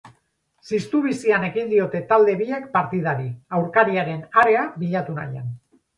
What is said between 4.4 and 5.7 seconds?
area bilatu nahian.